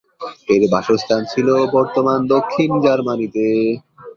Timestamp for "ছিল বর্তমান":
1.31-2.19